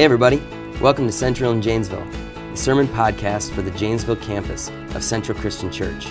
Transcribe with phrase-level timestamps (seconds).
[0.00, 0.42] Hey, everybody.
[0.80, 2.06] Welcome to Central in Janesville,
[2.52, 6.06] the sermon podcast for the Janesville campus of Central Christian Church.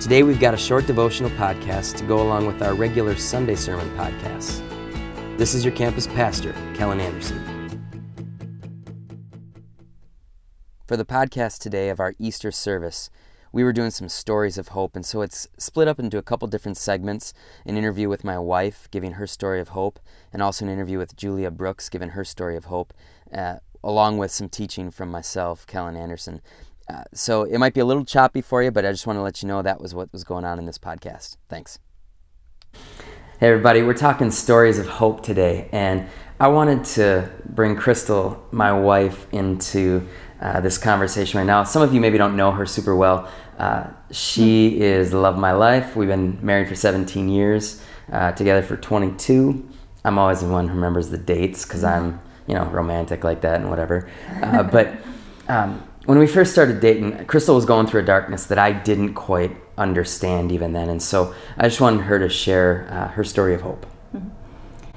[0.00, 3.86] Today, we've got a short devotional podcast to go along with our regular Sunday sermon
[3.98, 4.66] podcasts.
[5.36, 7.68] This is your campus pastor, Kellen Anderson.
[10.86, 13.10] For the podcast today of our Easter service,
[13.52, 16.48] we were doing some stories of hope, and so it's split up into a couple
[16.48, 17.34] different segments
[17.66, 20.00] an interview with my wife, giving her story of hope,
[20.32, 22.94] and also an interview with Julia Brooks, giving her story of hope,
[23.32, 26.40] uh, along with some teaching from myself, Kellen Anderson.
[26.88, 29.22] Uh, so it might be a little choppy for you, but I just want to
[29.22, 31.36] let you know that was what was going on in this podcast.
[31.48, 31.78] Thanks.
[33.38, 38.72] Hey, everybody, we're talking stories of hope today, and I wanted to bring Crystal, my
[38.72, 40.06] wife, into
[40.40, 41.62] uh, this conversation right now.
[41.62, 43.30] Some of you maybe don't know her super well.
[43.58, 45.94] Uh, she is the love of my life.
[45.94, 49.68] We've been married for 17 years, uh, together for 22.
[50.04, 53.60] I'm always the one who remembers the dates because I'm, you know, romantic like that
[53.60, 54.08] and whatever.
[54.42, 54.94] Uh, but
[55.48, 59.14] um, when we first started dating, Crystal was going through a darkness that I didn't
[59.14, 60.88] quite understand even then.
[60.88, 63.86] And so I just wanted her to share uh, her story of hope.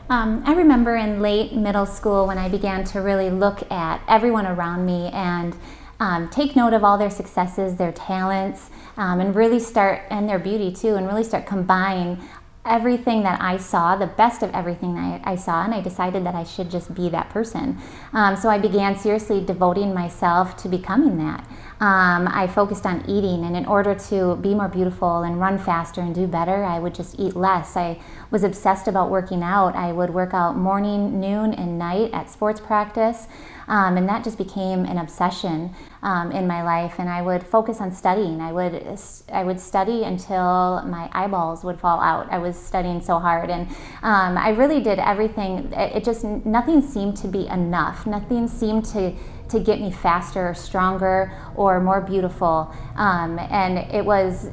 [0.07, 4.45] Um, I remember in late middle school when I began to really look at everyone
[4.45, 5.55] around me and
[5.99, 10.39] um, take note of all their successes, their talents, um, and really start, and their
[10.39, 12.21] beauty too, and really start combine
[12.65, 16.25] everything that I saw, the best of everything that I, I saw, and I decided
[16.25, 17.77] that I should just be that person.
[18.11, 21.47] Um, so I began seriously devoting myself to becoming that.
[21.79, 26.01] Um, I focused on eating, and in order to be more beautiful and run faster
[26.01, 27.77] and do better, I would just eat less.
[27.77, 27.99] I
[28.31, 29.75] was obsessed about working out.
[29.75, 33.27] I would work out morning, noon, and night at sports practice.
[33.67, 36.95] Um, and that just became an obsession um, in my life.
[36.99, 38.41] And I would focus on studying.
[38.41, 38.99] I would
[39.31, 42.31] I would study until my eyeballs would fall out.
[42.31, 43.67] I was studying so hard, and
[44.03, 45.71] um, I really did everything.
[45.73, 48.05] It just nothing seemed to be enough.
[48.05, 49.13] Nothing seemed to
[49.49, 52.73] to get me faster, stronger, or more beautiful.
[52.95, 54.49] Um, and it was,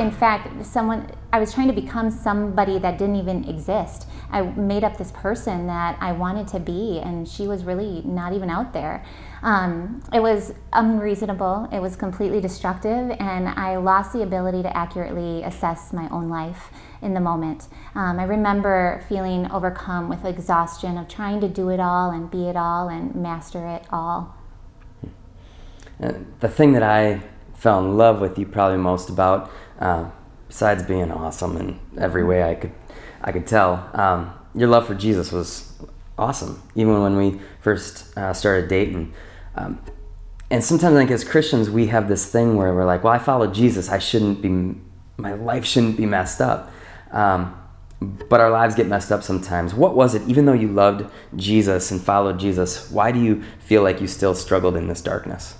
[0.00, 1.10] in fact, someone.
[1.32, 4.08] I was trying to become somebody that didn't even exist.
[4.30, 8.32] I made up this person that I wanted to be, and she was really not
[8.32, 9.04] even out there.
[9.42, 15.42] Um, it was unreasonable, it was completely destructive, and I lost the ability to accurately
[15.42, 16.70] assess my own life
[17.02, 17.68] in the moment.
[17.94, 22.48] Um, I remember feeling overcome with exhaustion of trying to do it all and be
[22.48, 24.34] it all and master it all.
[26.02, 27.22] Uh, the thing that I
[27.54, 30.10] fell in love with you probably most about, uh,
[30.48, 32.72] besides being awesome in every way I could
[33.26, 33.90] I could tell.
[33.92, 35.70] Um, your love for Jesus was
[36.16, 39.12] awesome, even when we first uh, started dating.
[39.56, 39.82] Um,
[40.50, 43.18] and sometimes, I think as Christians, we have this thing where we're like, "Well, I
[43.18, 43.90] follow Jesus.
[43.90, 44.80] I shouldn't be.
[45.18, 46.70] My life shouldn't be messed up."
[47.10, 47.60] Um,
[48.00, 49.74] but our lives get messed up sometimes.
[49.74, 50.22] What was it?
[50.28, 54.34] Even though you loved Jesus and followed Jesus, why do you feel like you still
[54.34, 55.56] struggled in this darkness?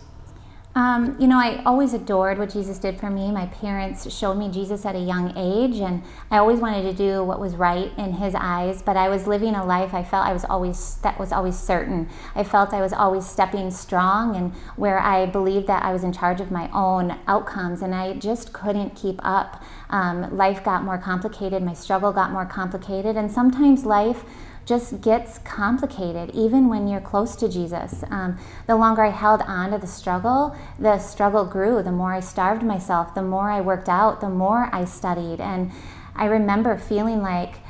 [0.76, 3.32] Um, you know, I always adored what Jesus did for me.
[3.32, 7.24] My parents showed me Jesus at a young age, and I always wanted to do
[7.24, 8.82] what was right in His eyes.
[8.82, 12.10] But I was living a life I felt I was always that was always certain.
[12.34, 16.12] I felt I was always stepping strong, and where I believed that I was in
[16.12, 19.62] charge of my own outcomes, and I just couldn't keep up.
[19.88, 21.62] Um, life got more complicated.
[21.62, 24.24] My struggle got more complicated, and sometimes life
[24.66, 28.02] just gets complicated, even when you're close to Jesus.
[28.10, 31.82] Um, the longer I held on to the struggle, the struggle grew.
[31.82, 35.40] The more I starved myself, the more I worked out, the more I studied.
[35.40, 35.70] And
[36.16, 37.60] I remember feeling like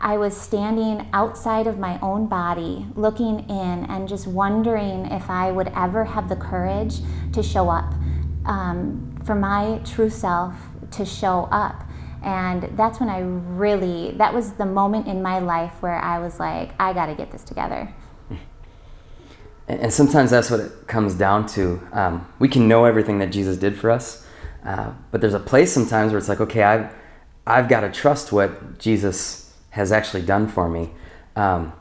[0.00, 5.52] I was standing outside of my own body, looking in, and just wondering if I
[5.52, 6.96] would ever have the courage
[7.32, 7.94] to show up
[8.44, 10.56] um, for my true self
[10.90, 11.84] to show up.
[12.22, 16.38] And that's when I really, that was the moment in my life where I was
[16.38, 17.92] like, I got to get this together.
[19.68, 21.80] And sometimes that's what it comes down to.
[21.92, 24.26] Um, we can know everything that Jesus did for us,
[24.64, 26.92] uh, but there's a place sometimes where it's like, okay, I've,
[27.46, 30.90] I've got to trust what Jesus has actually done for me.
[31.36, 31.72] Um,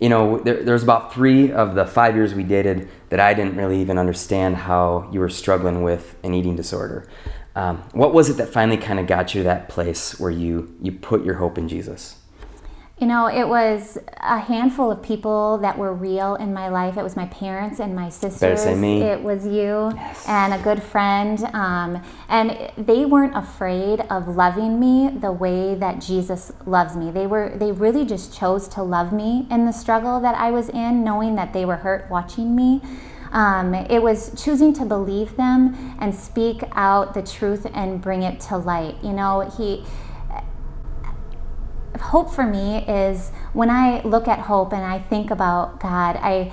[0.00, 3.56] you know, there, there's about three of the five years we dated that I didn't
[3.56, 7.08] really even understand how you were struggling with an eating disorder.
[7.56, 10.76] Um, what was it that finally kind of got you to that place where you
[10.82, 12.16] you put your hope in Jesus?
[13.00, 16.96] You know, it was a handful of people that were real in my life.
[16.96, 18.62] It was my parents and my sisters.
[18.62, 19.02] say me.
[19.02, 20.24] It was you yes.
[20.28, 21.42] and a good friend.
[21.52, 27.10] Um, and they weren't afraid of loving me the way that Jesus loves me.
[27.10, 30.68] They were they really just chose to love me in the struggle that I was
[30.68, 32.80] in, knowing that they were hurt watching me.
[33.34, 38.40] Um, it was choosing to believe them and speak out the truth and bring it
[38.42, 38.96] to light.
[39.02, 39.84] You know, he
[42.00, 46.52] hope for me is when I look at hope and I think about God, I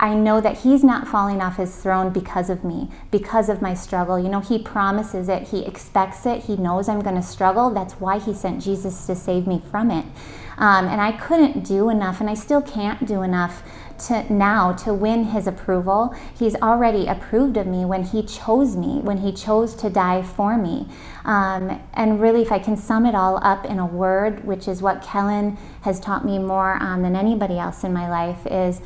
[0.00, 3.74] I know that He's not falling off His throne because of me, because of my
[3.74, 4.18] struggle.
[4.18, 7.70] You know, He promises it, He expects it, He knows I'm going to struggle.
[7.70, 10.04] That's why He sent Jesus to save me from it.
[10.56, 13.62] Um, and I couldn't do enough, and I still can't do enough
[14.00, 16.14] to now to win his approval.
[16.38, 20.56] He's already approved of me when he chose me, when he chose to die for
[20.56, 20.88] me.
[21.24, 24.80] Um, and really, if I can sum it all up in a word, which is
[24.80, 28.80] what Kellen has taught me more um, than anybody else in my life, is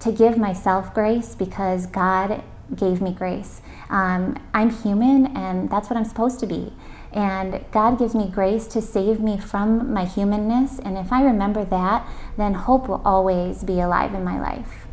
[0.00, 2.42] to give myself grace because God
[2.74, 3.62] gave me grace.
[3.90, 6.72] Um, I'm human, and that's what I'm supposed to be.
[7.14, 10.80] And God gives me grace to save me from my humanness.
[10.80, 12.06] And if I remember that,
[12.36, 14.86] then hope will always be alive in my life.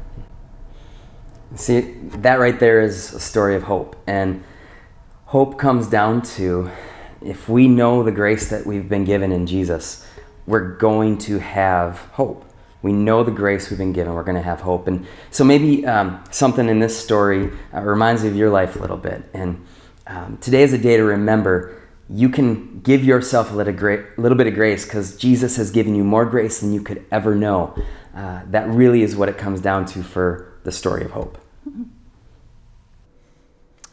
[1.56, 3.96] See, that right there is a story of hope.
[4.06, 4.44] And
[5.26, 6.70] hope comes down to
[7.22, 10.06] if we know the grace that we've been given in Jesus,
[10.46, 12.46] we're going to have hope.
[12.84, 14.88] We know the grace we've been given, we're going to have hope.
[14.88, 18.80] And so maybe um, something in this story uh, reminds you of your life a
[18.80, 19.24] little bit.
[19.34, 19.66] And
[20.08, 21.81] um, today is a day to remember
[22.14, 25.96] you can give yourself a little, gra- little bit of grace because Jesus has given
[25.96, 27.76] you more grace than you could ever know.
[28.16, 31.38] Uh, that really is what it comes down to for the story of hope.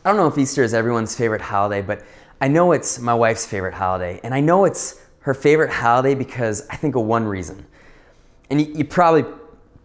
[0.04, 2.04] I don't know if Easter is everyone's favorite holiday, but
[2.40, 4.20] I know it's my wife's favorite holiday.
[4.24, 7.66] And I know it's her favorite holiday because I think of one reason.
[8.50, 9.24] And you, you probably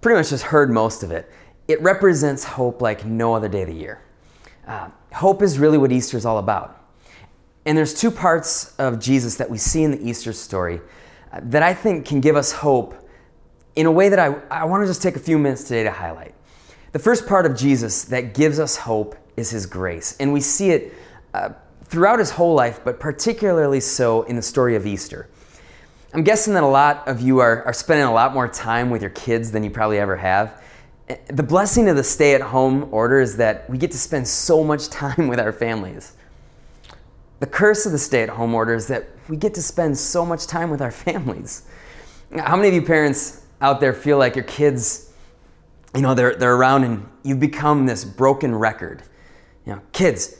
[0.01, 1.29] pretty much just heard most of it.
[1.68, 4.01] It represents hope like no other day of the year.
[4.68, 6.82] Uh, hope is really what Easter is all about.
[7.65, 10.81] And there's two parts of Jesus that we see in the Easter story
[11.31, 12.95] uh, that I think can give us hope
[13.75, 15.92] in a way that I, I want to just take a few minutes today to
[15.92, 16.36] highlight.
[16.92, 20.15] The first part of Jesus that gives us hope is his grace.
[20.19, 20.94] And we see it
[21.33, 21.50] uh,
[21.86, 25.30] throughout his whole life, but particularly so in the story of Easter.
[26.13, 29.01] I'm guessing that a lot of you are, are spending a lot more time with
[29.01, 30.62] your kids than you probably ever have.
[31.10, 34.27] Uh, the blessing of the stay at home order is that we get to spend
[34.27, 36.13] so much time with our families.
[37.39, 40.25] The curse of the stay at home order is that we get to spend so
[40.25, 41.63] much time with our families.
[42.38, 45.12] How many of you parents out there feel like your kids,
[45.95, 49.03] you know, they're, they're around and you've become this broken record?
[49.65, 50.38] You know, kids,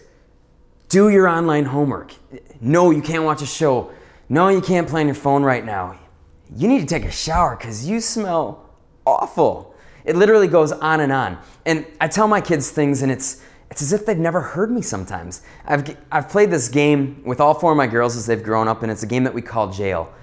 [0.90, 2.14] do your online homework.
[2.62, 3.92] No, you can't watch a show.
[4.30, 5.98] No, you can't play on your phone right now.
[6.56, 8.70] You need to take a shower because you smell
[9.06, 9.76] awful.
[10.06, 11.38] It literally goes on and on.
[11.66, 13.42] And I tell my kids things, and it's
[13.74, 15.42] it's as if they've never heard me sometimes.
[15.66, 18.84] I've, I've played this game with all four of my girls as they've grown up,
[18.84, 20.14] and it's a game that we call Jail.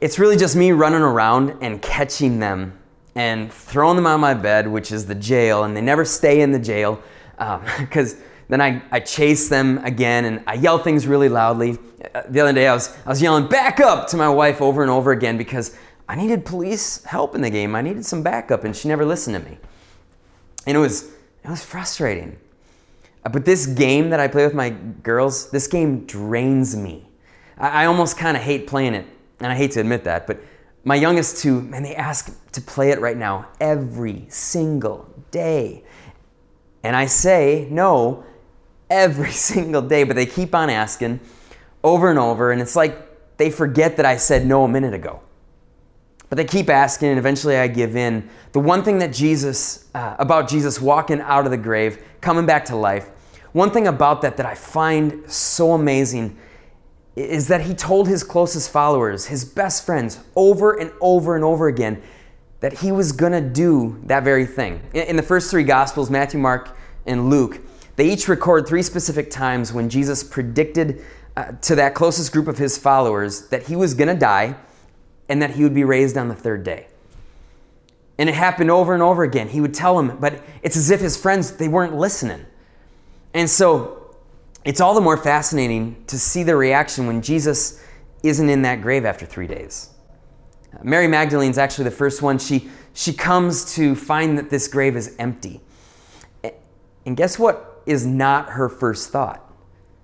[0.00, 2.76] It's really just me running around and catching them
[3.14, 6.50] and throwing them on my bed, which is the jail, and they never stay in
[6.50, 7.00] the jail
[7.78, 11.78] because um, then I, I chase them again and I yell things really loudly.
[12.12, 14.82] Uh, the other day I was, I was yelling back up to my wife over
[14.82, 15.76] and over again because
[16.08, 17.76] I needed police help in the game.
[17.76, 19.56] I needed some backup, and she never listened to me.
[20.66, 21.12] And it was
[21.44, 22.38] it was frustrating.
[23.24, 27.06] Uh, but this game that I play with my girls, this game drains me.
[27.58, 29.06] I, I almost kind of hate playing it,
[29.40, 30.40] and I hate to admit that, but
[30.84, 35.84] my youngest two, man, they ask to play it right now every single day.
[36.82, 38.24] And I say no
[38.88, 41.20] every single day, but they keep on asking
[41.82, 45.20] over and over, and it's like they forget that I said no a minute ago.
[46.30, 48.30] But they keep asking, and eventually I give in.
[48.52, 52.64] The one thing that Jesus, uh, about Jesus walking out of the grave, coming back
[52.66, 53.08] to life,
[53.52, 56.38] one thing about that that I find so amazing
[57.16, 61.66] is that he told his closest followers, his best friends, over and over and over
[61.66, 62.00] again,
[62.60, 64.80] that he was going to do that very thing.
[64.94, 66.76] In the first three Gospels, Matthew, Mark,
[67.06, 67.60] and Luke,
[67.96, 71.04] they each record three specific times when Jesus predicted
[71.36, 74.54] uh, to that closest group of his followers that he was going to die
[75.30, 76.88] and that he would be raised on the third day.
[78.18, 79.48] And it happened over and over again.
[79.48, 82.44] He would tell them, but it's as if his friends, they weren't listening.
[83.32, 84.14] And so
[84.64, 87.82] it's all the more fascinating to see the reaction when Jesus
[88.22, 89.90] isn't in that grave after three days.
[90.82, 92.38] Mary Magdalene's actually the first one.
[92.38, 95.60] She, she comes to find that this grave is empty.
[97.06, 99.48] And guess what is not her first thought?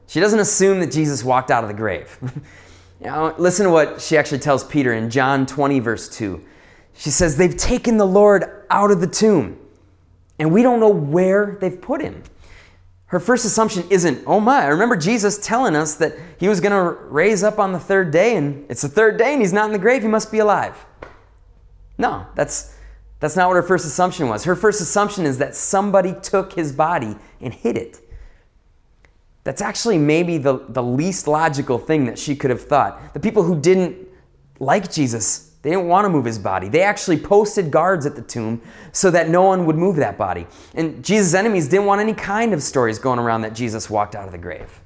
[0.06, 2.16] She doesn't assume that Jesus walked out of the grave.
[3.00, 6.42] Now, listen to what she actually tells Peter in John 20, verse 2.
[6.94, 9.58] She says, They've taken the Lord out of the tomb,
[10.38, 12.22] and we don't know where they've put him.
[13.06, 16.72] Her first assumption isn't, oh my, I remember Jesus telling us that he was going
[16.72, 19.66] to raise up on the third day, and it's the third day and he's not
[19.66, 20.84] in the grave, he must be alive.
[21.98, 22.74] No, that's,
[23.20, 24.44] that's not what her first assumption was.
[24.44, 28.00] Her first assumption is that somebody took his body and hid it.
[29.46, 33.14] That's actually maybe the, the least logical thing that she could have thought.
[33.14, 33.96] The people who didn't
[34.58, 35.52] like Jesus.
[35.62, 36.68] They didn't want to move his body.
[36.68, 38.60] They actually posted guards at the tomb
[38.90, 40.48] so that no one would move that body.
[40.74, 44.26] And Jesus' enemies didn't want any kind of stories going around that Jesus walked out
[44.26, 44.80] of the grave.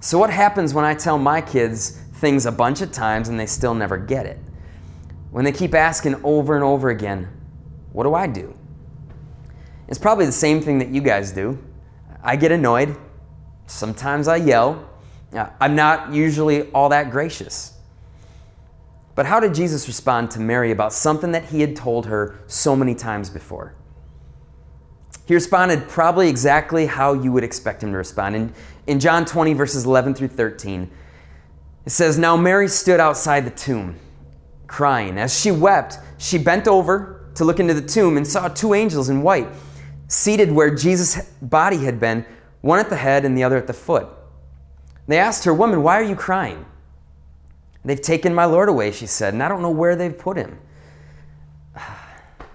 [0.00, 3.46] So, what happens when I tell my kids things a bunch of times and they
[3.46, 4.40] still never get it?
[5.30, 7.28] When they keep asking over and over again,
[7.92, 8.52] what do I do?
[9.86, 11.56] It's probably the same thing that you guys do.
[12.22, 12.96] I get annoyed.
[13.66, 14.88] Sometimes I yell.
[15.32, 17.72] Uh, I'm not usually all that gracious.
[19.14, 22.76] But how did Jesus respond to Mary about something that he had told her so
[22.76, 23.74] many times before?
[25.26, 28.36] He responded probably exactly how you would expect him to respond.
[28.36, 28.54] In,
[28.86, 30.90] in John 20, verses 11 through 13,
[31.84, 33.96] it says, Now Mary stood outside the tomb,
[34.66, 35.18] crying.
[35.18, 39.08] As she wept, she bent over to look into the tomb and saw two angels
[39.08, 39.48] in white
[40.08, 42.24] seated where Jesus' body had been,
[42.60, 44.08] one at the head and the other at the foot.
[45.06, 46.64] They asked her, Woman, why are you crying?
[47.84, 50.58] They've taken my Lord away, she said, and I don't know where they've put him.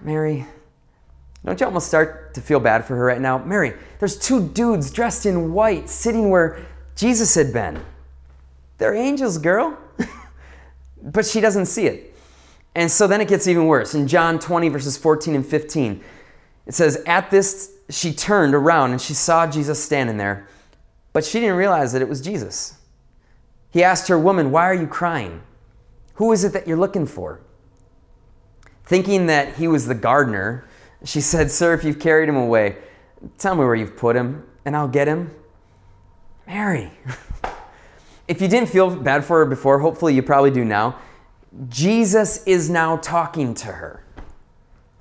[0.02, 0.46] Mary,
[1.46, 3.38] don't you almost start to feel bad for her right now?
[3.38, 6.66] Mary, there's two dudes dressed in white sitting where
[6.96, 7.80] Jesus had been.
[8.78, 9.78] They're angels, girl.
[11.02, 12.16] but she doesn't see it.
[12.76, 13.96] And so then it gets even worse.
[13.96, 16.04] In John 20, verses 14 and 15,
[16.66, 20.48] it says, At this, she turned around and she saw Jesus standing there,
[21.14, 22.78] but she didn't realize that it was Jesus.
[23.72, 25.42] He asked her, Woman, why are you crying?
[26.16, 27.42] Who is it that you're looking for?
[28.86, 30.68] Thinking that he was the gardener,
[31.04, 32.78] she said, Sir, if you've carried him away,
[33.38, 35.32] tell me where you've put him, and I'll get him.
[36.46, 36.92] Mary.
[38.28, 41.00] if you didn't feel bad for her before, hopefully you probably do now.
[41.70, 44.04] Jesus is now talking to her,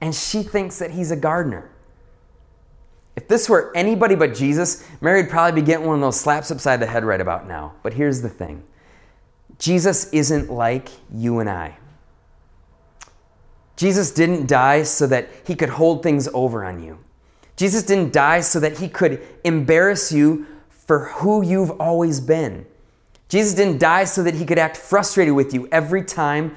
[0.01, 1.71] and she thinks that he's a gardener.
[3.17, 6.51] If this were anybody but Jesus, Mary would probably be getting one of those slaps
[6.51, 7.75] upside the head right about now.
[7.83, 8.65] But here's the thing
[9.59, 11.77] Jesus isn't like you and I.
[13.77, 16.99] Jesus didn't die so that he could hold things over on you.
[17.57, 22.67] Jesus didn't die so that he could embarrass you for who you've always been.
[23.29, 26.57] Jesus didn't die so that he could act frustrated with you every time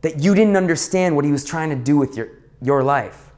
[0.00, 2.28] that you didn't understand what he was trying to do with your,
[2.62, 3.30] your life.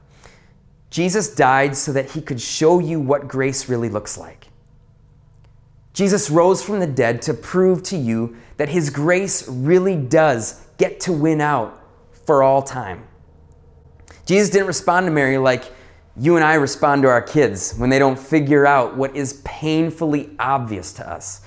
[0.91, 4.49] Jesus died so that he could show you what grace really looks like.
[5.93, 11.01] Jesus rose from the dead to prove to you that his grace really does get
[11.01, 11.83] to win out
[12.27, 13.07] for all time.
[14.27, 15.73] Jesus didn't respond to Mary like
[16.19, 20.31] you and I respond to our kids when they don't figure out what is painfully
[20.39, 21.43] obvious to us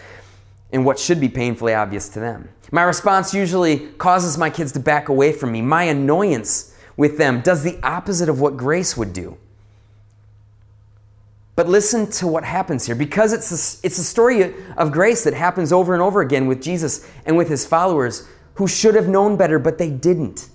[0.71, 2.49] and what should be painfully obvious to them.
[2.71, 5.61] My response usually causes my kids to back away from me.
[5.61, 6.68] My annoyance
[6.99, 9.37] with them does the opposite of what grace would do.
[11.55, 15.33] But listen to what happens here because it's a, it's a story of grace that
[15.33, 19.37] happens over and over again with Jesus and with his followers who should have known
[19.37, 20.49] better, but they didn't.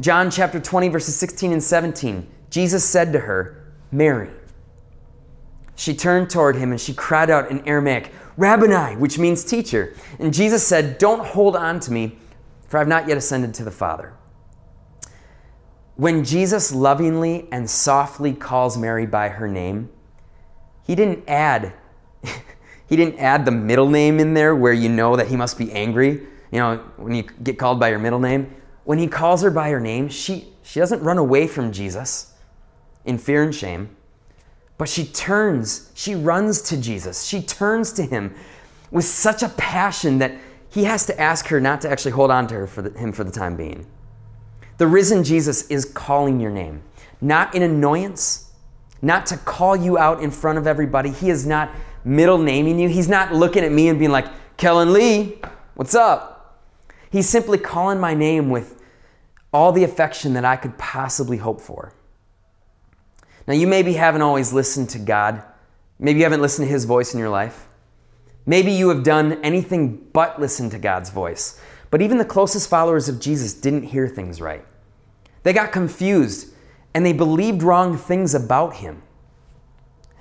[0.00, 4.30] John chapter 20, verses 16 and 17, Jesus said to her, Mary.
[5.76, 9.94] She turned toward him and she cried out in Aramaic, Rabboni, which means teacher.
[10.18, 12.18] And Jesus said, Don't hold on to me,
[12.66, 14.14] for I've not yet ascended to the Father.
[15.96, 19.90] When Jesus lovingly and softly calls Mary by her name,
[20.86, 21.72] he didn't add
[22.88, 25.70] he didn't add the middle name in there where you know that he must be
[25.72, 26.26] angry.
[26.50, 29.70] You know, when you get called by your middle name, when he calls her by
[29.70, 32.32] her name, she she doesn't run away from Jesus
[33.04, 33.94] in fear and shame,
[34.78, 37.24] but she turns, she runs to Jesus.
[37.24, 38.34] She turns to him
[38.90, 40.32] with such a passion that
[40.70, 43.12] he has to ask her not to actually hold on to her for the, him
[43.12, 43.86] for the time being.
[44.78, 46.82] The risen Jesus is calling your name,
[47.20, 48.52] not in annoyance,
[49.00, 51.10] not to call you out in front of everybody.
[51.10, 51.70] He is not
[52.04, 52.88] middle naming you.
[52.88, 54.26] He's not looking at me and being like,
[54.56, 55.40] Kellen Lee,
[55.74, 56.60] what's up?
[57.10, 58.82] He's simply calling my name with
[59.52, 61.92] all the affection that I could possibly hope for.
[63.46, 65.42] Now, you maybe haven't always listened to God.
[65.98, 67.68] Maybe you haven't listened to His voice in your life.
[68.46, 71.60] Maybe you have done anything but listen to God's voice.
[71.94, 74.64] But even the closest followers of Jesus didn't hear things right.
[75.44, 76.52] They got confused
[76.92, 79.00] and they believed wrong things about him.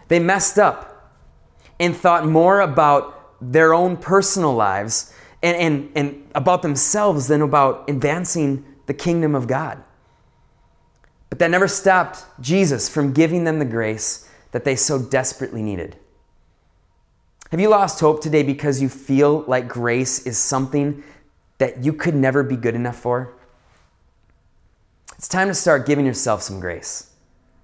[0.08, 1.18] They messed up
[1.80, 7.89] and thought more about their own personal lives and, and, and about themselves than about
[7.89, 9.84] advancing the kingdom of God.
[11.32, 15.96] But that never stopped Jesus from giving them the grace that they so desperately needed.
[17.50, 21.03] Have you lost hope today because you feel like grace is something
[21.58, 23.34] that you could never be good enough for?
[25.18, 27.12] It's time to start giving yourself some grace,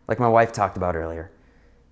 [0.08, 1.32] like my wife talked about earlier.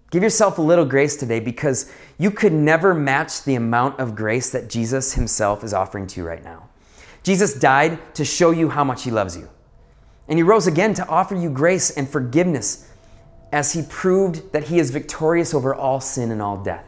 [0.10, 4.50] Give yourself a little grace today because you could never match the amount of grace
[4.52, 6.70] that Jesus himself is offering to you right now.
[7.24, 9.50] Jesus died to show you how much he loves you.
[10.30, 12.90] And he rose again to offer you grace and forgiveness
[13.52, 16.86] as he proved that he is victorious over all sin and all death.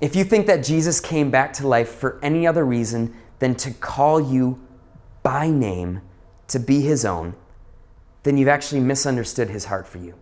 [0.00, 3.70] If you think that Jesus came back to life for any other reason than to
[3.72, 4.60] call you
[5.22, 6.00] by name
[6.48, 7.34] to be his own,
[8.22, 10.14] then you've actually misunderstood his heart for you.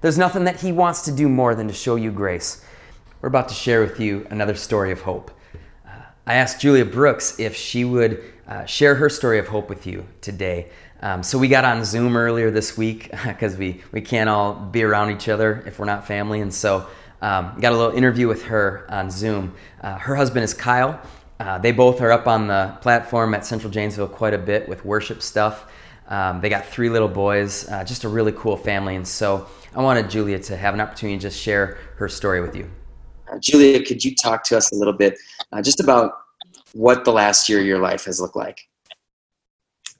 [0.00, 2.64] There's nothing that he wants to do more than to show you grace.
[3.20, 5.30] We're about to share with you another story of hope.
[5.86, 5.90] Uh,
[6.26, 10.06] I asked Julia Brooks if she would uh, share her story of hope with you
[10.22, 10.70] today.
[11.02, 14.82] Um, so we got on Zoom earlier this week because we, we can't all be
[14.82, 16.40] around each other if we're not family.
[16.40, 16.86] And so
[17.22, 19.54] um, got a little interview with her on Zoom.
[19.82, 21.00] Uh, her husband is Kyle.
[21.40, 24.84] Uh, they both are up on the platform at Central Janesville quite a bit with
[24.84, 25.72] worship stuff.
[26.08, 28.94] Um, they got three little boys, uh, just a really cool family.
[28.94, 32.54] And so I wanted Julia to have an opportunity to just share her story with
[32.54, 32.70] you.
[33.32, 35.16] Uh, Julia, could you talk to us a little bit
[35.50, 36.12] uh, just about
[36.74, 38.60] what the last year of your life has looked like?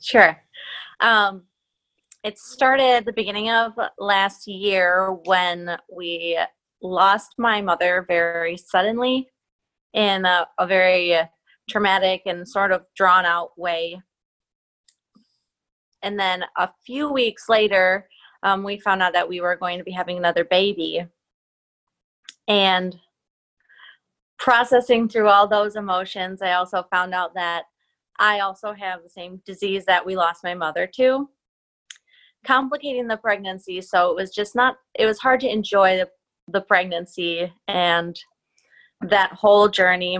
[0.02, 0.36] Sure.
[1.00, 1.44] Um,
[2.22, 6.38] it started at the beginning of last year when we
[6.82, 9.30] lost my mother very suddenly
[9.92, 11.18] in a, a very
[11.68, 14.00] traumatic and sort of drawn out way.
[16.02, 18.08] And then a few weeks later,
[18.42, 21.04] um, we found out that we were going to be having another baby.
[22.48, 22.96] And
[24.38, 27.64] processing through all those emotions, I also found out that
[28.18, 31.28] I also have the same disease that we lost my mother to,
[32.46, 33.80] complicating the pregnancy.
[33.82, 36.08] So it was just not, it was hard to enjoy the,
[36.48, 38.18] the pregnancy and
[39.00, 40.18] that whole journey.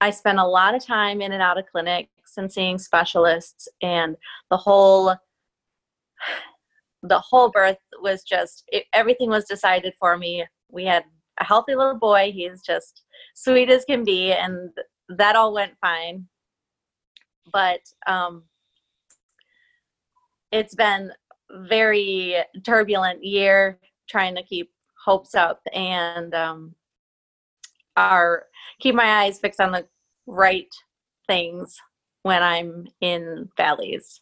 [0.00, 4.16] I spent a lot of time in and out of clinics and seeing specialists, and
[4.50, 5.14] the whole
[7.02, 10.44] the whole birth was just it, everything was decided for me.
[10.70, 11.04] We had
[11.40, 12.32] a healthy little boy.
[12.32, 13.02] He's just
[13.34, 14.70] sweet as can be, and
[15.08, 16.26] that all went fine.
[17.52, 18.44] But um,
[20.52, 21.12] it's been
[21.50, 24.70] very turbulent year trying to keep
[25.04, 26.74] hopes up and um,
[27.96, 28.44] are
[28.80, 29.86] keep my eyes fixed on the
[30.26, 30.72] right
[31.26, 31.76] things
[32.22, 34.20] when I'm in valleys.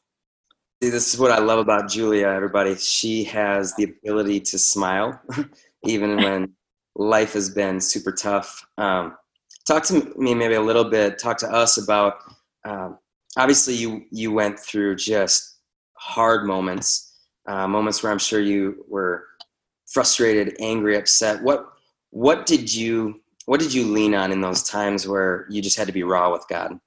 [0.83, 2.75] See, this is what I love about Julia, everybody.
[2.77, 5.21] She has the ability to smile,
[5.85, 6.55] even when
[6.97, 8.67] life has been super tough.
[8.79, 9.17] Um,
[9.67, 12.15] talk to me maybe a little bit, talk to us about
[12.65, 12.99] um,
[13.37, 15.59] obviously you, you went through just
[15.95, 17.15] hard moments,
[17.47, 19.27] uh, moments where I'm sure you were
[19.87, 21.43] frustrated, angry, upset.
[21.43, 21.67] What,
[22.11, 25.89] what did you, what did you lean on in those times where you just had
[25.89, 26.79] to be raw with God?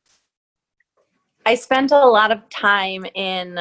[1.45, 3.60] I spent a lot of time in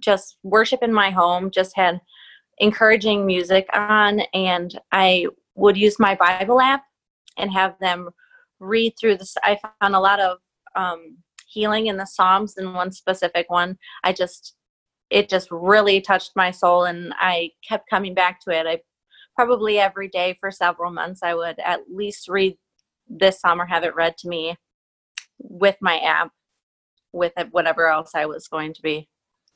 [0.00, 1.98] just worship in my home, just had
[2.58, 6.84] encouraging music on, and I would use my Bible app
[7.38, 8.10] and have them
[8.58, 9.34] read through this.
[9.42, 10.36] I found a lot of
[10.76, 11.16] um,
[11.48, 13.78] healing in the Psalms in one specific one.
[14.04, 14.56] I just,
[15.08, 18.66] it just really touched my soul, and I kept coming back to it.
[18.66, 18.80] I
[19.40, 22.58] probably every day for several months, I would at least read
[23.08, 24.54] this psalm or have it read to me
[25.38, 26.30] with my app
[27.14, 29.08] with whatever else I was going to be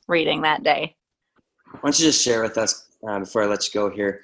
[0.07, 0.95] reading that day.
[1.69, 4.21] Why don't you just share with us uh, before I let you go here?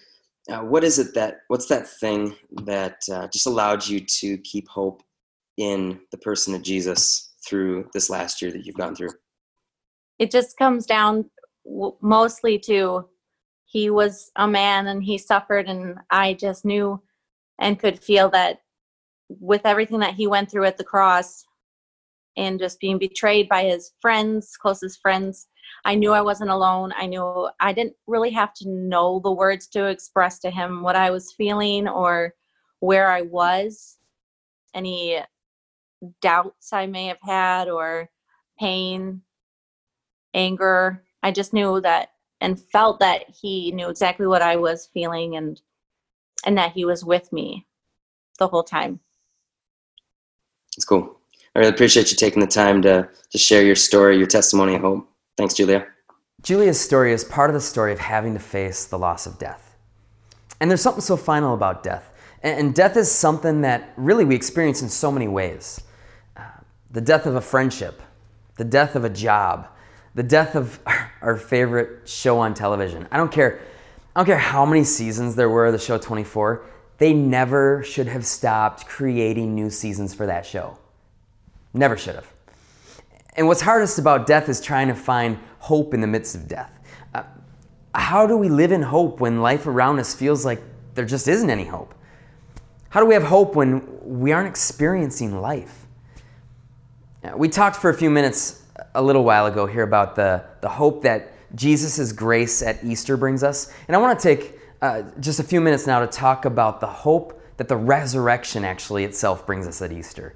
[0.49, 4.67] Uh, what is it that, what's that thing that uh, just allowed you to keep
[4.67, 5.03] hope
[5.57, 9.11] in the person of Jesus through this last year that you've gone through?
[10.17, 11.29] It just comes down
[11.63, 13.05] w- mostly to
[13.71, 17.01] he was a man and he suffered, and I just knew
[17.57, 18.59] and could feel that
[19.29, 21.45] with everything that he went through at the cross,
[22.35, 25.47] and just being betrayed by his friends, closest friends.
[25.85, 26.91] I knew I wasn't alone.
[26.97, 30.95] I knew I didn't really have to know the words to express to him what
[30.95, 32.33] I was feeling or
[32.79, 33.97] where I was,
[34.73, 35.21] any
[36.21, 38.09] doubts I may have had, or
[38.59, 39.21] pain,
[40.33, 41.03] anger.
[41.23, 42.09] I just knew that
[42.41, 45.61] and felt that he knew exactly what I was feeling and
[46.45, 47.67] and that he was with me
[48.39, 48.99] the whole time.
[50.75, 51.17] It's cool.
[51.55, 54.81] I really appreciate you taking the time to, to share your story, your testimony of
[54.81, 55.07] hope.
[55.37, 55.85] Thanks, Julia.
[56.41, 59.75] Julia's story is part of the story of having to face the loss of death.
[60.59, 62.11] And there's something so final about death.
[62.41, 65.81] And death is something that really we experience in so many ways
[66.35, 66.41] uh,
[66.89, 68.01] the death of a friendship,
[68.57, 69.67] the death of a job,
[70.15, 70.79] the death of
[71.21, 73.07] our favorite show on television.
[73.11, 73.61] I don't care.
[74.15, 76.65] I don't care how many seasons there were of the show 24.
[76.97, 80.77] They never should have stopped creating new seasons for that show.
[81.73, 82.31] Never should have.
[83.35, 86.71] And what's hardest about death is trying to find hope in the midst of death.
[87.15, 87.23] Uh,
[87.95, 90.61] how do we live in hope when life around us feels like
[90.93, 91.95] there just isn't any hope?
[92.89, 95.87] How do we have hope when we aren't experiencing life?
[97.35, 98.60] We talked for a few minutes
[98.95, 103.43] a little while ago here about the, the hope that Jesus' grace at Easter brings
[103.43, 103.71] us.
[103.87, 106.87] And I want to take uh, just a few minutes now to talk about the
[106.87, 110.35] hope that the resurrection actually itself brings us at Easter.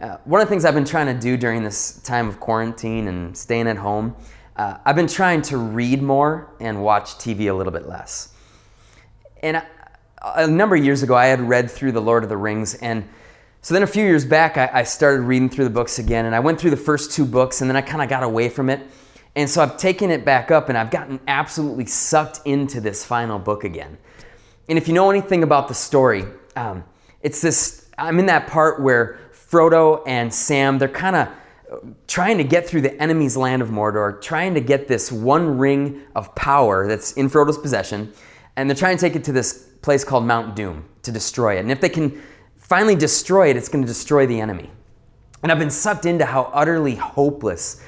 [0.00, 3.08] Uh, one of the things I've been trying to do during this time of quarantine
[3.08, 4.16] and staying at home,
[4.56, 8.34] uh, I've been trying to read more and watch TV a little bit less.
[9.42, 9.62] And
[10.22, 13.08] a number of years ago, I had read through The Lord of the Rings, and
[13.60, 16.34] so then a few years back, I, I started reading through the books again, and
[16.34, 18.70] I went through the first two books, and then I kind of got away from
[18.70, 18.80] it.
[19.34, 23.38] And so I've taken it back up, and I've gotten absolutely sucked into this final
[23.38, 23.98] book again.
[24.68, 26.24] And if you know anything about the story,
[26.56, 26.84] um,
[27.22, 31.28] it's this I'm in that part where Frodo and Sam, they're kind of
[32.06, 36.02] trying to get through the enemy's land of Mordor, trying to get this one ring
[36.14, 38.12] of power that's in Frodo's possession,
[38.56, 41.60] and they're trying to take it to this place called Mount Doom to destroy it.
[41.60, 42.22] And if they can
[42.68, 44.70] finally destroy it, it's going to destroy the enemy.
[45.42, 47.82] And I've been sucked into how utterly hopeless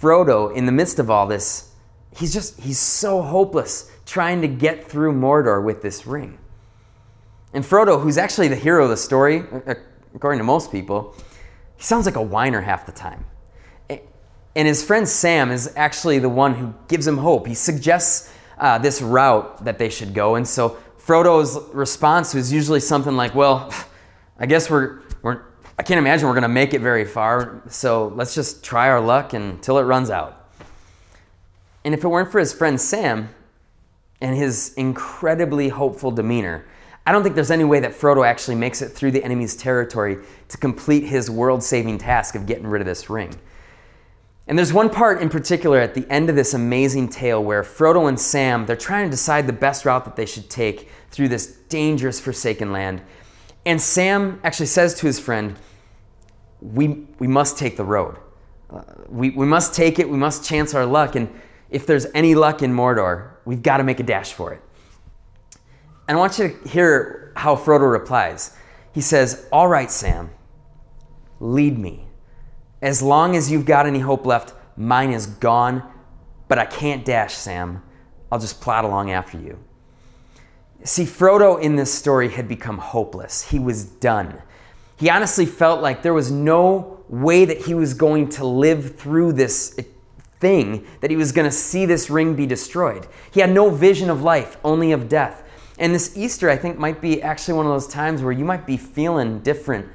[0.00, 1.72] Frodo, in the midst of all this,
[2.14, 6.38] he's just, he's so hopeless trying to get through Mordor with this ring.
[7.54, 9.44] And Frodo, who's actually the hero of the story,
[10.14, 11.14] according to most people,
[11.76, 13.24] he sounds like a whiner half the time.
[13.88, 17.46] And his friend Sam is actually the one who gives him hope.
[17.46, 20.34] He suggests uh, this route that they should go.
[20.34, 23.70] And so Frodo's response was usually something like, Well,
[24.38, 25.42] I guess we're, we're
[25.78, 27.62] I can't imagine we're going to make it very far.
[27.68, 30.48] So let's just try our luck until it runs out.
[31.84, 33.28] And if it weren't for his friend Sam
[34.20, 36.64] and his incredibly hopeful demeanor,
[37.06, 40.18] I don't think there's any way that Frodo actually makes it through the enemy's territory
[40.48, 43.38] to complete his world saving task of getting rid of this ring.
[44.48, 48.08] And there's one part in particular at the end of this amazing tale where Frodo
[48.08, 51.46] and Sam, they're trying to decide the best route that they should take through this
[51.68, 53.02] dangerous forsaken land.
[53.66, 55.56] And Sam actually says to his friend,
[56.60, 58.16] We, we must take the road.
[58.70, 61.16] Uh, we, we must take it, we must chance our luck.
[61.16, 61.28] And
[61.68, 64.62] if there's any luck in Mordor, we've got to make a dash for it.
[66.08, 68.56] And I want you to hear how Frodo replies.
[68.92, 70.30] He says, All right, Sam,
[71.40, 72.06] lead me.
[72.80, 75.82] As long as you've got any hope left, mine is gone,
[76.46, 77.82] but I can't dash, Sam.
[78.30, 79.58] I'll just plod along after you.
[80.84, 83.50] See, Frodo in this story had become hopeless.
[83.50, 84.40] He was done.
[84.96, 89.32] He honestly felt like there was no way that he was going to live through
[89.32, 89.82] this uh,
[90.40, 93.06] thing, that he was going to see this ring be destroyed.
[93.30, 95.42] He had no vision of life, only of death.
[95.78, 98.66] And this Easter, I think, might be actually one of those times where you might
[98.66, 99.86] be feeling different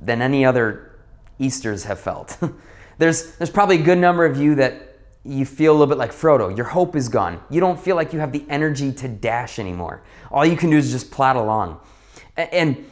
[0.00, 0.98] than any other
[1.38, 2.36] Easters have felt.
[2.98, 4.93] there's, there's probably a good number of you that
[5.24, 6.54] you feel a little bit like Frodo.
[6.54, 7.40] Your hope is gone.
[7.48, 10.02] You don't feel like you have the energy to dash anymore.
[10.30, 11.80] All you can do is just plod along.
[12.36, 12.84] And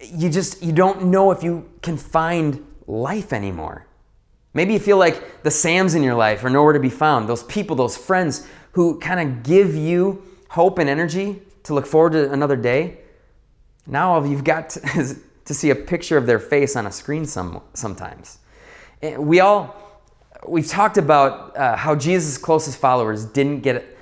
[0.00, 3.86] you just you don't know if you can find life anymore.
[4.54, 7.28] Maybe you feel like the Sams in your life are nowhere to be found.
[7.28, 12.12] Those people, those friends who kind of give you hope and energy to look forward
[12.12, 12.98] to another day.
[13.86, 17.26] Now all you've got to, to see a picture of their face on a screen
[17.26, 18.38] some, sometimes.
[19.18, 19.85] We all,
[20.46, 23.96] we've talked about uh, how Jesus' closest followers didn't get,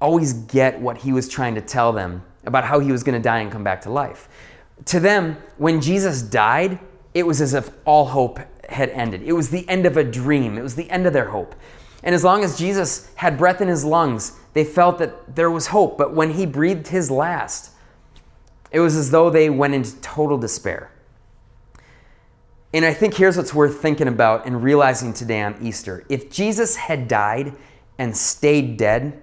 [0.00, 3.22] always get what he was trying to tell them about how he was going to
[3.22, 4.28] die and come back to life.
[4.86, 6.78] To them, when Jesus died,
[7.14, 9.22] it was as if all hope had ended.
[9.22, 11.54] It was the end of a dream, it was the end of their hope.
[12.02, 15.68] And as long as Jesus had breath in his lungs, they felt that there was
[15.68, 15.98] hope.
[15.98, 17.72] But when he breathed his last,
[18.70, 20.90] it was as though they went into total despair.
[22.76, 26.04] And I think here's what's worth thinking about and realizing today on Easter.
[26.10, 27.54] If Jesus had died
[27.96, 29.18] and stayed dead,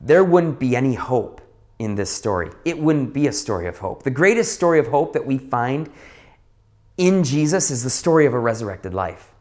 [0.00, 1.40] there wouldn't be any hope
[1.78, 2.50] in this story.
[2.64, 4.02] It wouldn't be a story of hope.
[4.02, 5.92] The greatest story of hope that we find
[6.96, 9.32] in Jesus is the story of a resurrected life.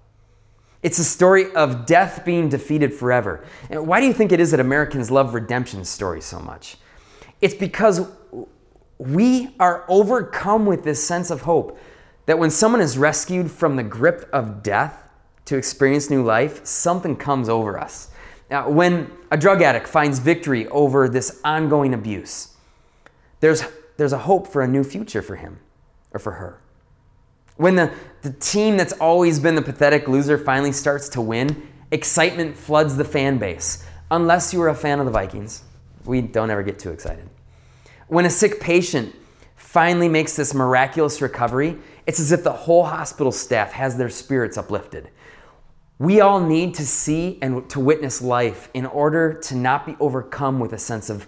[0.84, 3.44] It's a story of death being defeated forever.
[3.72, 6.78] And why do you think it is that Americans love redemption stories so much?
[7.42, 8.08] It's because
[9.00, 11.76] we are overcome with this sense of hope
[12.30, 15.10] that when someone is rescued from the grip of death
[15.46, 18.12] to experience new life, something comes over us.
[18.52, 22.56] Now, when a drug addict finds victory over this ongoing abuse,
[23.40, 23.64] there's,
[23.98, 25.58] there's a hope for a new future for him
[26.12, 26.62] or for her.
[27.58, 32.56] When the, the team that's always been the pathetic loser finally starts to win, excitement
[32.56, 33.84] floods the fan base.
[34.12, 35.64] Unless you are a fan of the Vikings,
[36.06, 37.28] we don't ever get too excited.
[38.08, 39.16] When a sick patient
[39.70, 41.78] finally makes this miraculous recovery,
[42.08, 45.08] it's as if the whole hospital staff has their spirits uplifted.
[46.00, 50.60] We all need to see and to witness life in order to not be overcome
[50.60, 51.28] with a sense of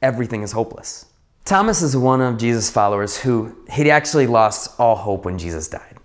[0.00, 1.06] everything is hopeless.
[1.44, 5.96] Thomas is one of Jesus' followers who he'd actually lost all hope when Jesus died.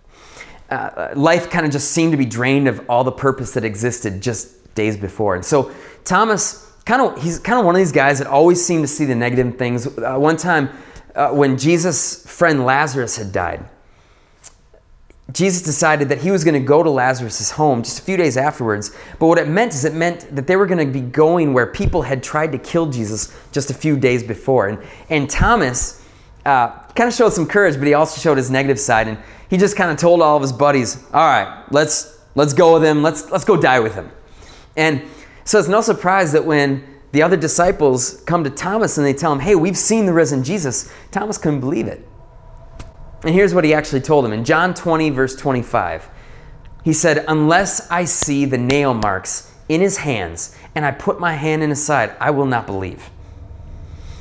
[0.69, 4.21] uh, life kind of just seemed to be drained of all the purpose that existed
[4.21, 5.35] just days before.
[5.35, 5.71] And so
[6.03, 9.05] Thomas, kind of, he's kind of one of these guys that always seemed to see
[9.05, 9.87] the negative things.
[9.87, 10.69] Uh, one time,
[11.17, 13.67] uh, when Jesus' friend Lazarus had died,
[15.33, 18.37] Jesus decided that he was going to go to Lazarus' home just a few days
[18.37, 18.95] afterwards.
[19.19, 21.65] But what it meant is it meant that they were going to be going where
[21.65, 24.69] people had tried to kill Jesus just a few days before.
[24.69, 26.01] And, and Thomas
[26.45, 29.09] uh, kind of showed some courage, but he also showed his negative side.
[29.09, 29.17] And
[29.49, 32.83] he just kind of told all of his buddies, all right, let's, let's go with
[32.83, 33.01] him.
[33.03, 34.09] Let's, let's go die with him.
[34.77, 35.03] And
[35.43, 39.31] so it's no surprise that when the other disciples come to Thomas and they tell
[39.31, 42.07] him, hey, we've seen the risen Jesus, Thomas couldn't believe it.
[43.23, 46.09] And here's what he actually told him in John 20, verse 25.
[46.83, 51.33] He said, Unless I see the nail marks in his hands and I put my
[51.33, 53.09] hand in his side, I will not believe.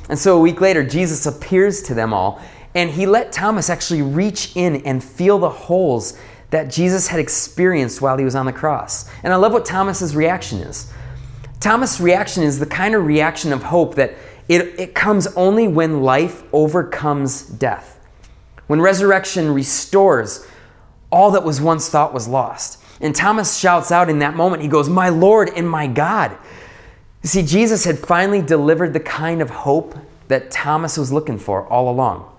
[0.09, 2.41] And so a week later, Jesus appears to them all,
[2.73, 6.17] and he let Thomas actually reach in and feel the holes
[6.49, 9.09] that Jesus had experienced while he was on the cross.
[9.23, 10.91] And I love what Thomas's reaction is.
[11.59, 14.13] Thomas' reaction is the kind of reaction of hope that
[14.47, 17.97] it, it comes only when life overcomes death
[18.67, 20.45] when resurrection restores
[21.09, 22.81] all that was once thought was lost.
[22.99, 26.37] And Thomas shouts out in that moment, he goes, My Lord and my God.
[27.23, 29.95] You see, Jesus had finally delivered the kind of hope
[30.27, 32.29] that Thomas was looking for all along.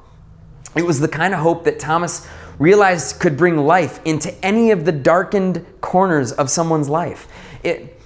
[0.77, 2.29] It was the kind of hope that Thomas
[2.59, 7.29] realized could bring life into any of the darkened corners of someone's life.
[7.63, 7.98] It,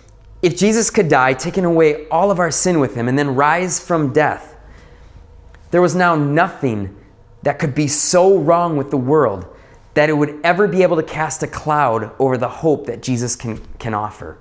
[0.43, 3.79] if Jesus could die, taking away all of our sin with him, and then rise
[3.79, 4.57] from death,
[5.71, 6.97] there was now nothing
[7.43, 9.47] that could be so wrong with the world
[9.95, 13.37] that it would ever be able to cast a cloud over the hope that Jesus
[13.37, 14.39] can, can offer.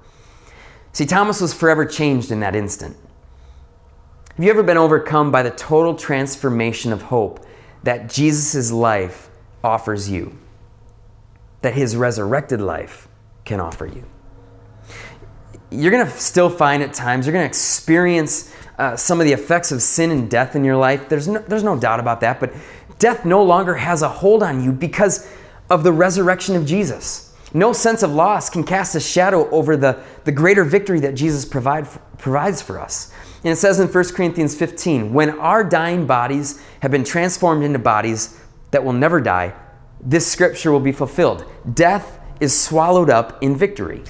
[0.94, 2.98] See, Thomas was forever changed in that instant.
[4.36, 7.46] Have you ever been overcome by the total transformation of hope
[7.84, 9.30] that Jesus' life
[9.64, 10.38] offers you?
[11.62, 13.08] That his resurrected life
[13.46, 14.04] can offer you?
[15.72, 19.34] You're going to still find at times, you're going to experience uh, some of the
[19.34, 21.08] effects of sin and death in your life.
[21.08, 22.54] There's no, there's no doubt about that, but
[23.02, 25.28] Death no longer has a hold on you because
[25.72, 27.36] of the resurrection of Jesus.
[27.52, 31.44] No sense of loss can cast a shadow over the, the greater victory that Jesus
[31.44, 31.88] provide,
[32.20, 33.12] provides for us.
[33.44, 37.80] And it says in 1 Corinthians 15 when our dying bodies have been transformed into
[37.80, 39.56] bodies that will never die,
[40.00, 41.44] this scripture will be fulfilled.
[41.74, 44.04] Death is swallowed up in victory.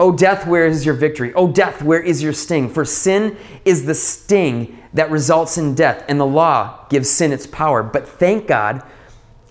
[0.00, 1.34] O death, where is your victory?
[1.34, 2.68] O death, where is your sting?
[2.68, 7.46] For sin is the sting that results in death, and the law gives sin its
[7.46, 7.82] power.
[7.82, 8.82] But thank God,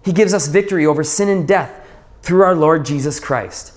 [0.03, 1.85] He gives us victory over sin and death
[2.21, 3.73] through our Lord Jesus Christ.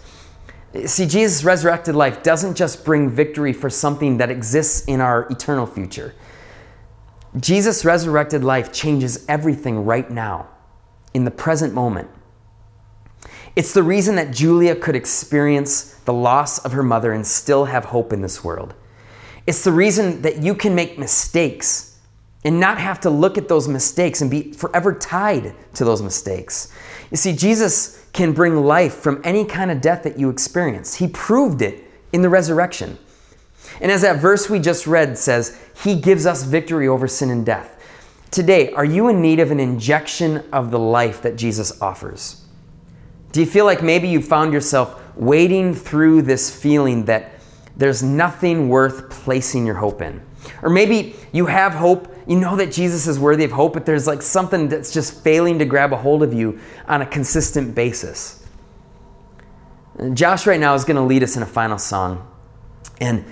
[0.87, 5.67] See, Jesus' resurrected life doesn't just bring victory for something that exists in our eternal
[5.67, 6.15] future.
[7.39, 10.49] Jesus' resurrected life changes everything right now,
[11.13, 12.09] in the present moment.
[13.57, 17.87] It's the reason that Julia could experience the loss of her mother and still have
[17.87, 18.75] hope in this world.
[19.47, 21.99] It's the reason that you can make mistakes
[22.45, 26.73] and not have to look at those mistakes and be forever tied to those mistakes.
[27.11, 30.95] You see, Jesus can bring life from any kind of death that you experience.
[30.95, 32.99] He proved it in the resurrection.
[33.81, 37.45] And as that verse we just read says, He gives us victory over sin and
[37.45, 37.77] death.
[38.31, 42.40] Today, are you in need of an injection of the life that Jesus offers?
[43.33, 47.33] Do you feel like maybe you found yourself wading through this feeling that
[47.77, 50.21] there's nothing worth placing your hope in?
[50.63, 54.07] Or maybe you have hope, you know that Jesus is worthy of hope, but there's
[54.07, 58.47] like something that's just failing to grab a hold of you on a consistent basis.
[60.15, 62.27] Josh, right now, is going to lead us in a final song.
[63.01, 63.25] And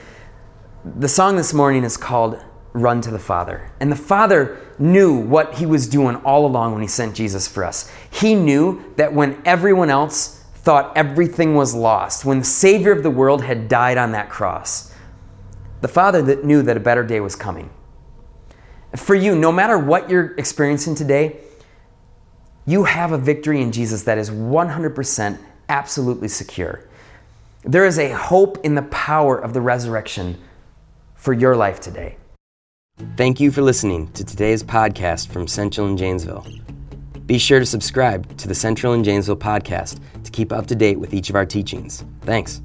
[0.84, 3.70] the song this morning is called Run to the Father.
[3.80, 7.64] And the Father knew what he was doing all along when he sent Jesus for
[7.64, 7.90] us.
[8.10, 13.10] He knew that when everyone else thought everything was lost, when the Savior of the
[13.10, 14.92] world had died on that cross,
[15.80, 17.70] the Father that knew that a better day was coming.
[18.96, 21.36] For you, no matter what you're experiencing today,
[22.66, 26.84] you have a victory in Jesus that is 100% absolutely secure.
[27.62, 30.38] There is a hope in the power of the resurrection
[31.14, 32.16] for your life today.
[33.16, 36.46] Thank you for listening to today's podcast from Central and Janesville.
[37.28, 40.98] Be sure to subscribe to the Central and Janesville podcast to keep up to date
[40.98, 42.02] with each of our teachings.
[42.22, 42.62] Thanks.